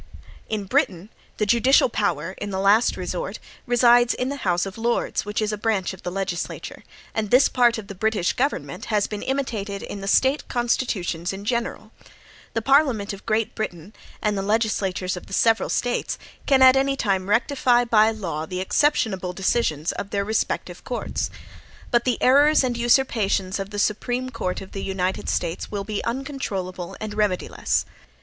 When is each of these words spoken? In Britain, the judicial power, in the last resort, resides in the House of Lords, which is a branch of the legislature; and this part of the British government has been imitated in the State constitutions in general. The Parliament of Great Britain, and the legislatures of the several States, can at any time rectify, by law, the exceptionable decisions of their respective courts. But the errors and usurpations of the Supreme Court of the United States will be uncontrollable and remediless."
In 0.49 0.63
Britain, 0.63 1.11
the 1.37 1.45
judicial 1.45 1.87
power, 1.87 2.31
in 2.39 2.49
the 2.49 2.59
last 2.59 2.97
resort, 2.97 3.37
resides 3.67 4.15
in 4.15 4.29
the 4.29 4.37
House 4.37 4.65
of 4.65 4.79
Lords, 4.79 5.25
which 5.25 5.43
is 5.43 5.53
a 5.53 5.59
branch 5.59 5.93
of 5.93 6.01
the 6.01 6.09
legislature; 6.11 6.83
and 7.13 7.29
this 7.29 7.47
part 7.47 7.77
of 7.77 7.85
the 7.85 7.93
British 7.93 8.33
government 8.33 8.85
has 8.85 9.05
been 9.05 9.21
imitated 9.21 9.83
in 9.83 10.01
the 10.01 10.07
State 10.07 10.47
constitutions 10.47 11.31
in 11.31 11.45
general. 11.45 11.91
The 12.55 12.63
Parliament 12.63 13.13
of 13.13 13.27
Great 13.27 13.53
Britain, 13.53 13.93
and 14.23 14.35
the 14.35 14.41
legislatures 14.41 15.15
of 15.15 15.27
the 15.27 15.33
several 15.33 15.69
States, 15.69 16.17
can 16.47 16.63
at 16.63 16.75
any 16.75 16.95
time 16.97 17.29
rectify, 17.29 17.85
by 17.85 18.09
law, 18.09 18.47
the 18.47 18.59
exceptionable 18.59 19.33
decisions 19.33 19.91
of 19.91 20.09
their 20.09 20.25
respective 20.25 20.83
courts. 20.83 21.29
But 21.91 22.05
the 22.05 22.17
errors 22.23 22.63
and 22.63 22.75
usurpations 22.75 23.59
of 23.59 23.69
the 23.69 23.77
Supreme 23.77 24.31
Court 24.31 24.61
of 24.61 24.71
the 24.71 24.81
United 24.83 25.29
States 25.29 25.69
will 25.69 25.83
be 25.83 26.03
uncontrollable 26.05 26.97
and 26.99 27.13
remediless." 27.13 27.85